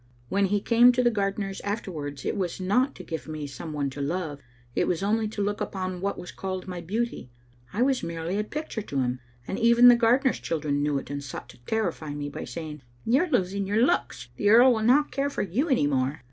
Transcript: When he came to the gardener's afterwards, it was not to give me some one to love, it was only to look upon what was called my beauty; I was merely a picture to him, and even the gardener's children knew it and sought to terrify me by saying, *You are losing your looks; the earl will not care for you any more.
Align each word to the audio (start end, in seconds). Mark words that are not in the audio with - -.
When 0.29 0.47
he 0.47 0.61
came 0.61 0.91
to 0.93 1.03
the 1.03 1.11
gardener's 1.11 1.61
afterwards, 1.61 2.25
it 2.25 2.35
was 2.35 2.59
not 2.59 2.95
to 2.95 3.03
give 3.03 3.27
me 3.27 3.45
some 3.45 3.71
one 3.71 3.91
to 3.91 4.01
love, 4.01 4.41
it 4.73 4.87
was 4.87 5.03
only 5.03 5.27
to 5.27 5.43
look 5.43 5.61
upon 5.61 6.01
what 6.01 6.17
was 6.17 6.31
called 6.31 6.67
my 6.67 6.81
beauty; 6.81 7.29
I 7.71 7.83
was 7.83 8.01
merely 8.01 8.39
a 8.39 8.43
picture 8.43 8.81
to 8.81 8.99
him, 8.99 9.19
and 9.47 9.59
even 9.59 9.89
the 9.89 9.95
gardener's 9.95 10.39
children 10.39 10.81
knew 10.81 10.97
it 10.97 11.11
and 11.11 11.23
sought 11.23 11.49
to 11.49 11.59
terrify 11.65 12.15
me 12.15 12.29
by 12.29 12.45
saying, 12.45 12.81
*You 13.05 13.25
are 13.25 13.29
losing 13.29 13.67
your 13.67 13.85
looks; 13.85 14.29
the 14.37 14.49
earl 14.49 14.73
will 14.73 14.81
not 14.81 15.11
care 15.11 15.29
for 15.29 15.43
you 15.43 15.69
any 15.69 15.85
more. 15.85 16.19